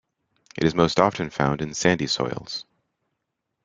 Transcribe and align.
It 0.57 0.63
is 0.63 0.73
most 0.73 0.99
often 0.99 1.29
found 1.29 1.61
in 1.61 1.75
sandy 1.75 2.07
soils. 2.07 2.65